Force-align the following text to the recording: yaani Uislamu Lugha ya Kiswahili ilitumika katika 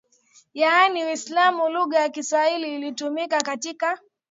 yaani 0.53 1.05
Uislamu 1.05 1.69
Lugha 1.69 1.99
ya 1.99 2.09
Kiswahili 2.09 2.75
ilitumika 2.75 3.41
katika 3.41 3.99